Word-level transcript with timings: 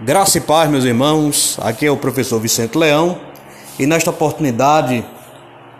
Graça 0.00 0.38
e 0.38 0.40
paz, 0.40 0.70
meus 0.70 0.84
irmãos. 0.84 1.58
Aqui 1.60 1.84
é 1.84 1.90
o 1.90 1.96
professor 1.96 2.38
Vicente 2.38 2.78
Leão 2.78 3.18
e 3.80 3.84
nesta 3.84 4.10
oportunidade 4.10 5.04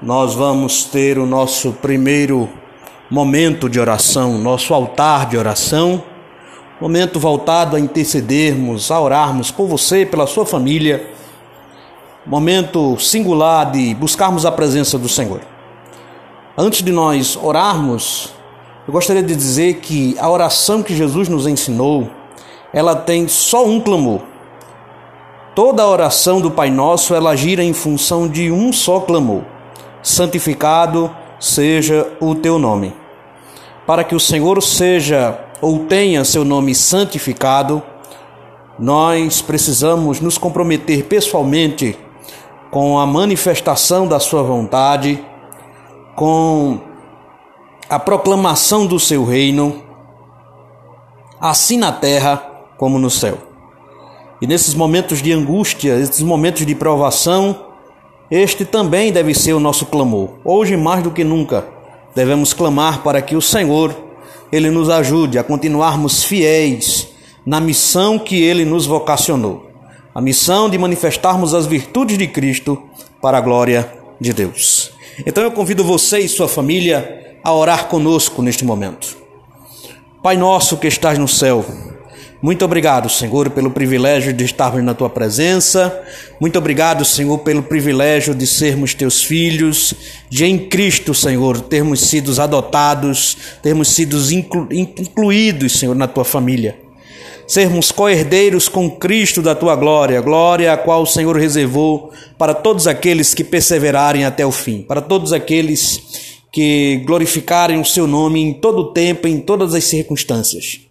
nós 0.02 0.34
vamos 0.34 0.82
ter 0.82 1.18
o 1.18 1.24
nosso 1.24 1.72
primeiro 1.74 2.48
momento 3.08 3.68
de 3.68 3.78
oração, 3.78 4.36
nosso 4.36 4.74
altar 4.74 5.26
de 5.26 5.38
oração, 5.38 6.02
momento 6.80 7.20
voltado 7.20 7.76
a 7.76 7.80
intercedermos, 7.80 8.90
a 8.90 8.98
orarmos 9.00 9.52
por 9.52 9.68
você, 9.68 10.04
pela 10.04 10.26
sua 10.26 10.44
família, 10.44 11.12
momento 12.26 12.98
singular 12.98 13.70
de 13.70 13.94
buscarmos 13.94 14.44
a 14.44 14.50
presença 14.50 14.98
do 14.98 15.08
Senhor. 15.08 15.42
Antes 16.56 16.82
de 16.82 16.90
nós 16.90 17.38
orarmos, 17.40 18.32
eu 18.84 18.92
gostaria 18.92 19.22
de 19.22 19.36
dizer 19.36 19.74
que 19.74 20.16
a 20.18 20.28
oração 20.28 20.82
que 20.82 20.96
Jesus 20.96 21.28
nos 21.28 21.46
ensinou 21.46 22.17
ela 22.72 22.94
tem 22.94 23.26
só 23.28 23.64
um 23.66 23.80
clamor. 23.80 24.20
Toda 25.54 25.82
a 25.82 25.88
oração 25.88 26.40
do 26.40 26.50
Pai 26.50 26.70
Nosso 26.70 27.14
ela 27.14 27.34
gira 27.34 27.62
em 27.62 27.72
função 27.72 28.28
de 28.28 28.50
um 28.50 28.72
só 28.72 29.00
clamor: 29.00 29.42
santificado 30.02 31.14
seja 31.40 32.06
o 32.20 32.34
teu 32.34 32.58
nome. 32.58 32.94
Para 33.86 34.04
que 34.04 34.14
o 34.14 34.20
Senhor 34.20 34.62
seja 34.62 35.38
ou 35.60 35.86
tenha 35.86 36.24
seu 36.24 36.44
nome 36.44 36.74
santificado, 36.74 37.82
nós 38.78 39.42
precisamos 39.42 40.20
nos 40.20 40.38
comprometer 40.38 41.04
pessoalmente 41.04 41.98
com 42.70 42.98
a 42.98 43.06
manifestação 43.06 44.06
da 44.06 44.20
sua 44.20 44.42
vontade, 44.42 45.24
com 46.14 46.78
a 47.88 47.98
proclamação 47.98 48.86
do 48.86 49.00
seu 49.00 49.24
reino, 49.24 49.82
assim 51.40 51.78
na 51.78 51.90
terra 51.90 52.57
como 52.78 52.98
no 52.98 53.10
céu. 53.10 53.36
E 54.40 54.46
nesses 54.46 54.72
momentos 54.72 55.20
de 55.20 55.32
angústia, 55.32 55.96
esses 55.96 56.22
momentos 56.22 56.64
de 56.64 56.74
provação, 56.74 57.66
este 58.30 58.64
também 58.64 59.12
deve 59.12 59.34
ser 59.34 59.52
o 59.52 59.60
nosso 59.60 59.84
clamor. 59.86 60.30
Hoje 60.44 60.76
mais 60.76 61.02
do 61.02 61.10
que 61.10 61.24
nunca, 61.24 61.66
devemos 62.14 62.52
clamar 62.52 63.02
para 63.02 63.20
que 63.20 63.36
o 63.36 63.42
Senhor 63.42 63.94
ele 64.50 64.70
nos 64.70 64.88
ajude 64.88 65.38
a 65.38 65.44
continuarmos 65.44 66.24
fiéis 66.24 67.08
na 67.44 67.60
missão 67.60 68.18
que 68.18 68.40
ele 68.42 68.64
nos 68.64 68.86
vocacionou. 68.86 69.70
A 70.14 70.20
missão 70.20 70.70
de 70.70 70.78
manifestarmos 70.78 71.54
as 71.54 71.66
virtudes 71.66 72.16
de 72.16 72.26
Cristo 72.26 72.80
para 73.20 73.38
a 73.38 73.40
glória 73.40 73.92
de 74.20 74.32
Deus. 74.32 74.92
Então 75.26 75.42
eu 75.42 75.50
convido 75.50 75.82
você 75.82 76.18
e 76.18 76.28
sua 76.28 76.48
família 76.48 77.38
a 77.42 77.52
orar 77.52 77.86
conosco 77.86 78.42
neste 78.42 78.64
momento. 78.64 79.16
Pai 80.22 80.36
nosso 80.36 80.76
que 80.76 80.86
estás 80.86 81.18
no 81.18 81.28
céu, 81.28 81.64
muito 82.40 82.64
obrigado, 82.64 83.08
Senhor, 83.08 83.50
pelo 83.50 83.68
privilégio 83.68 84.32
de 84.32 84.44
estarmos 84.44 84.84
na 84.84 84.94
tua 84.94 85.10
presença. 85.10 86.00
Muito 86.40 86.56
obrigado, 86.56 87.04
Senhor, 87.04 87.36
pelo 87.38 87.64
privilégio 87.64 88.32
de 88.32 88.46
sermos 88.46 88.94
teus 88.94 89.24
filhos, 89.24 89.92
de 90.30 90.44
em 90.44 90.56
Cristo, 90.56 91.12
Senhor, 91.12 91.60
termos 91.60 92.00
sido 92.00 92.40
adotados, 92.40 93.36
termos 93.60 93.88
sido 93.88 94.16
inclu 94.32 94.68
incluídos, 94.70 95.80
Senhor, 95.80 95.96
na 95.96 96.06
tua 96.06 96.24
família. 96.24 96.78
Sermos 97.44 97.90
co-herdeiros 97.90 98.68
com 98.68 98.88
Cristo 98.88 99.42
da 99.42 99.56
tua 99.56 99.74
glória, 99.74 100.20
glória 100.20 100.72
a 100.72 100.76
qual 100.76 101.02
o 101.02 101.06
Senhor 101.06 101.36
reservou 101.36 102.12
para 102.36 102.54
todos 102.54 102.86
aqueles 102.86 103.34
que 103.34 103.42
perseverarem 103.42 104.24
até 104.24 104.46
o 104.46 104.52
fim, 104.52 104.82
para 104.82 105.00
todos 105.00 105.32
aqueles 105.32 106.38
que 106.52 107.02
glorificarem 107.04 107.80
o 107.80 107.84
seu 107.84 108.06
nome 108.06 108.40
em 108.40 108.54
todo 108.54 108.78
o 108.78 108.92
tempo, 108.92 109.26
em 109.26 109.40
todas 109.40 109.74
as 109.74 109.84
circunstâncias. 109.84 110.87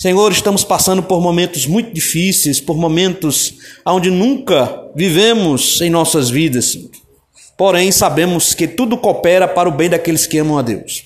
Senhor, 0.00 0.32
estamos 0.32 0.64
passando 0.64 1.02
por 1.02 1.20
momentos 1.20 1.66
muito 1.66 1.92
difíceis, 1.92 2.58
por 2.58 2.74
momentos 2.74 3.52
onde 3.84 4.10
nunca 4.10 4.88
vivemos 4.94 5.78
em 5.82 5.90
nossas 5.90 6.30
vidas. 6.30 6.74
Porém, 7.54 7.92
sabemos 7.92 8.54
que 8.54 8.66
tudo 8.66 8.96
coopera 8.96 9.46
para 9.46 9.68
o 9.68 9.72
bem 9.72 9.90
daqueles 9.90 10.26
que 10.26 10.38
amam 10.38 10.56
a 10.56 10.62
Deus. 10.62 11.04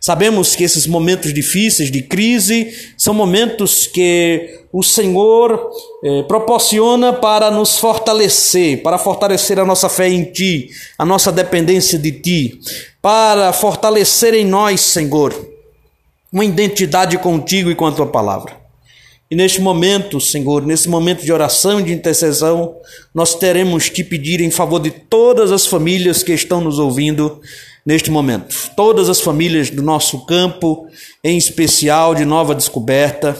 Sabemos 0.00 0.54
que 0.54 0.62
esses 0.62 0.86
momentos 0.86 1.34
difíceis 1.34 1.90
de 1.90 2.00
crise 2.00 2.72
são 2.96 3.12
momentos 3.12 3.88
que 3.88 4.60
o 4.72 4.84
Senhor 4.84 5.72
eh, 6.04 6.22
proporciona 6.28 7.12
para 7.12 7.50
nos 7.50 7.76
fortalecer, 7.76 8.84
para 8.84 8.98
fortalecer 8.98 9.58
a 9.58 9.64
nossa 9.64 9.88
fé 9.88 10.08
em 10.08 10.22
Ti, 10.22 10.70
a 10.96 11.04
nossa 11.04 11.32
dependência 11.32 11.98
de 11.98 12.12
Ti, 12.12 12.60
para 13.02 13.52
fortalecer 13.52 14.32
em 14.32 14.44
nós, 14.44 14.80
Senhor, 14.80 15.34
uma 16.32 16.44
identidade 16.44 17.16
contigo 17.18 17.70
e 17.70 17.74
com 17.74 17.86
a 17.86 17.92
tua 17.92 18.06
palavra. 18.06 18.56
E 19.30 19.36
neste 19.36 19.60
momento, 19.60 20.18
Senhor, 20.20 20.64
nesse 20.64 20.88
momento 20.88 21.22
de 21.22 21.32
oração 21.32 21.80
e 21.80 21.82
de 21.82 21.92
intercessão, 21.92 22.76
nós 23.14 23.34
teremos 23.34 23.88
que 23.90 24.02
pedir 24.02 24.40
em 24.40 24.50
favor 24.50 24.80
de 24.80 24.90
todas 24.90 25.52
as 25.52 25.66
famílias 25.66 26.22
que 26.22 26.32
estão 26.32 26.62
nos 26.62 26.78
ouvindo 26.78 27.40
neste 27.84 28.10
momento. 28.10 28.54
Todas 28.74 29.08
as 29.08 29.20
famílias 29.20 29.68
do 29.68 29.82
nosso 29.82 30.24
campo, 30.24 30.86
em 31.22 31.36
especial 31.36 32.14
de 32.14 32.24
Nova 32.24 32.54
Descoberta, 32.54 33.36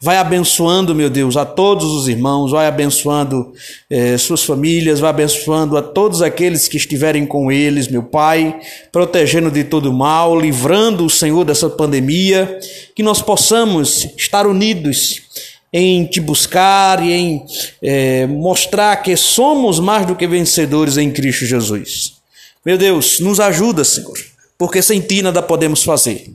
Vai 0.00 0.18
abençoando, 0.18 0.94
meu 0.94 1.08
Deus, 1.08 1.38
a 1.38 1.46
todos 1.46 1.86
os 1.86 2.06
irmãos, 2.06 2.50
vai 2.50 2.66
abençoando 2.66 3.52
eh, 3.88 4.18
suas 4.18 4.44
famílias, 4.44 5.00
vai 5.00 5.08
abençoando 5.08 5.74
a 5.74 5.82
todos 5.82 6.20
aqueles 6.20 6.68
que 6.68 6.76
estiverem 6.76 7.24
com 7.24 7.50
eles, 7.50 7.88
meu 7.88 8.02
Pai, 8.02 8.60
protegendo 8.92 9.50
de 9.50 9.64
todo 9.64 9.90
mal, 9.90 10.38
livrando 10.38 11.06
o 11.06 11.10
Senhor 11.10 11.44
dessa 11.44 11.70
pandemia, 11.70 12.58
que 12.94 13.02
nós 13.02 13.22
possamos 13.22 14.06
estar 14.18 14.46
unidos 14.46 15.22
em 15.72 16.04
te 16.04 16.20
buscar 16.20 17.02
e 17.02 17.12
em 17.12 17.46
eh, 17.82 18.26
mostrar 18.26 18.96
que 18.96 19.16
somos 19.16 19.80
mais 19.80 20.06
do 20.06 20.14
que 20.14 20.26
vencedores 20.26 20.98
em 20.98 21.10
Cristo 21.10 21.46
Jesus. 21.46 22.16
Meu 22.64 22.76
Deus, 22.76 23.18
nos 23.20 23.40
ajuda, 23.40 23.82
Senhor, 23.82 24.18
porque 24.58 24.82
sem 24.82 25.00
ti 25.00 25.22
nada 25.22 25.42
podemos 25.42 25.82
fazer. 25.82 26.34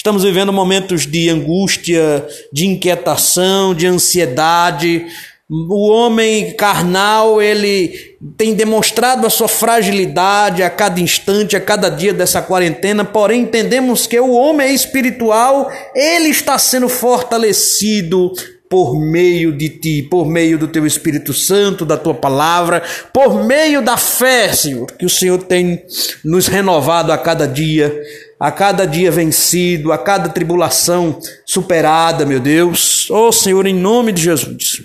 Estamos 0.00 0.24
vivendo 0.24 0.50
momentos 0.50 1.06
de 1.06 1.28
angústia, 1.28 2.26
de 2.50 2.64
inquietação, 2.64 3.74
de 3.74 3.86
ansiedade. 3.86 5.04
O 5.46 5.90
homem 5.90 6.54
carnal, 6.54 7.42
ele 7.42 8.16
tem 8.34 8.54
demonstrado 8.54 9.26
a 9.26 9.30
sua 9.30 9.46
fragilidade 9.46 10.62
a 10.62 10.70
cada 10.70 10.98
instante, 11.02 11.54
a 11.54 11.60
cada 11.60 11.90
dia 11.90 12.14
dessa 12.14 12.40
quarentena, 12.40 13.04
porém 13.04 13.42
entendemos 13.42 14.06
que 14.06 14.18
o 14.18 14.32
homem 14.32 14.74
espiritual, 14.74 15.70
ele 15.94 16.30
está 16.30 16.58
sendo 16.58 16.88
fortalecido 16.88 18.32
por 18.70 18.98
meio 18.98 19.52
de 19.52 19.68
ti, 19.68 20.02
por 20.02 20.26
meio 20.26 20.56
do 20.56 20.68
teu 20.68 20.86
Espírito 20.86 21.34
Santo, 21.34 21.84
da 21.84 21.98
tua 21.98 22.14
palavra, 22.14 22.82
por 23.12 23.44
meio 23.44 23.82
da 23.82 23.98
fé, 23.98 24.50
Senhor, 24.54 24.86
que 24.92 25.04
o 25.04 25.10
Senhor 25.10 25.42
tem 25.42 25.84
nos 26.24 26.46
renovado 26.46 27.12
a 27.12 27.18
cada 27.18 27.46
dia 27.46 27.92
a 28.40 28.50
cada 28.50 28.86
dia 28.86 29.10
vencido, 29.10 29.92
a 29.92 29.98
cada 29.98 30.30
tribulação 30.30 31.20
superada, 31.44 32.24
meu 32.24 32.40
Deus. 32.40 33.06
Oh 33.10 33.30
Senhor, 33.30 33.66
em 33.66 33.74
nome 33.74 34.12
de 34.12 34.22
Jesus, 34.22 34.80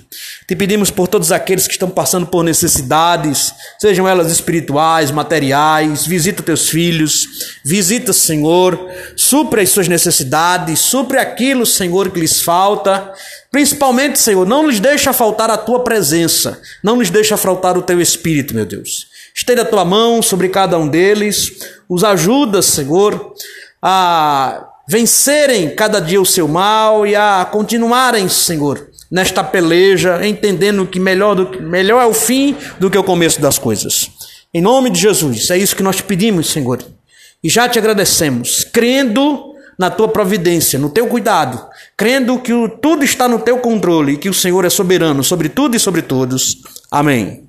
te 0.46 0.58
pedimos 0.58 0.92
por 0.92 1.08
todos 1.08 1.32
aqueles 1.32 1.66
que 1.66 1.72
estão 1.72 1.90
passando 1.90 2.28
por 2.28 2.44
necessidades, 2.44 3.54
sejam 3.80 4.06
elas 4.06 4.30
espirituais, 4.30 5.10
materiais. 5.10 6.06
Visita 6.06 6.44
teus 6.44 6.68
filhos, 6.68 7.26
visita, 7.64 8.12
Senhor, 8.12 8.78
supre 9.16 9.62
as 9.62 9.70
suas 9.70 9.88
necessidades, 9.88 10.80
supre 10.80 11.18
aquilo, 11.18 11.66
Senhor, 11.66 12.12
que 12.12 12.20
lhes 12.20 12.42
falta. 12.42 13.10
Principalmente, 13.50 14.20
Senhor, 14.20 14.46
não 14.46 14.68
lhes 14.68 14.82
deixa 14.82 15.14
faltar 15.14 15.50
a 15.50 15.58
tua 15.58 15.82
presença, 15.82 16.60
não 16.84 17.00
lhes 17.00 17.10
deixa 17.10 17.38
faltar 17.38 17.78
o 17.78 17.82
teu 17.82 18.02
espírito, 18.02 18.54
meu 18.54 18.66
Deus. 18.66 19.15
Estenda 19.36 19.64
a 19.64 19.66
tua 19.66 19.84
mão 19.84 20.22
sobre 20.22 20.48
cada 20.48 20.78
um 20.78 20.88
deles, 20.88 21.60
os 21.90 22.06
ajuda, 22.06 22.62
Senhor, 22.62 23.34
a 23.82 24.66
vencerem 24.88 25.76
cada 25.76 26.00
dia 26.00 26.22
o 26.22 26.26
seu 26.26 26.48
mal 26.48 27.06
e 27.06 27.16
a 27.16 27.46
continuarem, 27.52 28.30
Senhor, 28.30 28.88
nesta 29.12 29.44
peleja, 29.44 30.26
entendendo 30.26 30.88
que 30.88 31.02
melhor, 31.02 31.36
do, 31.36 31.62
melhor 31.62 32.02
é 32.02 32.06
o 32.06 32.14
fim 32.14 32.56
do 32.80 32.90
que 32.90 32.98
o 32.98 33.04
começo 33.04 33.42
das 33.42 33.60
coisas. 33.60 34.10
Em 34.54 34.62
nome 34.62 34.90
de 34.90 35.02
Jesus, 35.02 35.50
é 35.50 35.58
isso 35.58 35.76
que 35.76 35.84
nós 35.84 35.98
te 35.98 36.04
pedimos, 36.04 36.50
Senhor. 36.50 36.82
E 37.44 37.50
já 37.50 37.68
te 37.68 37.78
agradecemos, 37.78 38.64
crendo 38.64 39.54
na 39.78 39.90
tua 39.90 40.08
providência, 40.08 40.80
no 40.80 40.90
teu 40.90 41.08
cuidado, 41.08 41.62
crendo 41.98 42.40
que 42.40 42.54
tudo 42.82 43.04
está 43.04 43.28
no 43.28 43.40
teu 43.40 43.58
controle 43.58 44.14
e 44.14 44.18
que 44.18 44.30
o 44.30 44.34
Senhor 44.34 44.64
é 44.64 44.70
soberano 44.70 45.26
sobre 45.26 45.50
tudo 45.50 45.76
e 45.76 45.80
sobre 45.80 46.02
todos. 46.02 46.62
Amém. 46.90 47.45